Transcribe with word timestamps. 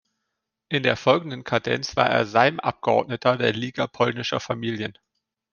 In 0.69 0.81
der 0.81 0.97
folgenden 0.97 1.43
Kadenz 1.43 1.95
war 1.95 2.09
er 2.09 2.25
Sejm-Abgeordneter 2.25 3.37
der 3.37 3.53
Liga 3.53 3.85
Polnischer 3.85 4.39
Familien. 4.39 4.97